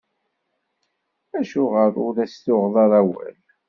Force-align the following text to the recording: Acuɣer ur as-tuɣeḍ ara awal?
Acuɣer 1.37 1.93
ur 2.05 2.15
as-tuɣeḍ 2.23 2.75
ara 2.83 2.99
awal? 3.01 3.35